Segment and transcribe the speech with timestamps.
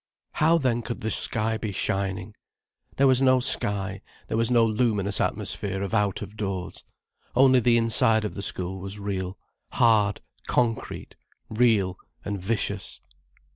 [0.31, 2.33] How then could the sky be shining?
[2.97, 6.83] There was no sky, there was no luminous atmosphere of out of doors.
[7.35, 11.15] Only the inside of the school was real—hard, concrete,
[11.51, 12.99] real and vicious.